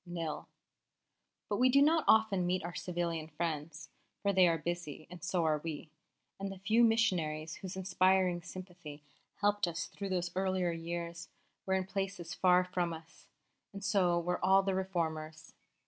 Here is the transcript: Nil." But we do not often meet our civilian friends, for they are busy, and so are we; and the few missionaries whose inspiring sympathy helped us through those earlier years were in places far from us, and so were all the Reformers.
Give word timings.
Nil." 0.03 0.47
But 1.47 1.57
we 1.57 1.69
do 1.69 1.79
not 1.79 2.05
often 2.07 2.47
meet 2.47 2.63
our 2.63 2.73
civilian 2.73 3.27
friends, 3.27 3.89
for 4.23 4.33
they 4.33 4.47
are 4.47 4.57
busy, 4.57 5.05
and 5.11 5.23
so 5.23 5.43
are 5.45 5.59
we; 5.59 5.91
and 6.39 6.51
the 6.51 6.57
few 6.57 6.83
missionaries 6.83 7.57
whose 7.57 7.75
inspiring 7.77 8.41
sympathy 8.41 9.03
helped 9.41 9.67
us 9.67 9.85
through 9.85 10.09
those 10.09 10.31
earlier 10.35 10.71
years 10.71 11.29
were 11.67 11.75
in 11.75 11.85
places 11.85 12.33
far 12.33 12.63
from 12.63 12.93
us, 12.93 13.27
and 13.73 13.83
so 13.83 14.19
were 14.19 14.43
all 14.43 14.63
the 14.63 14.73
Reformers. 14.73 15.53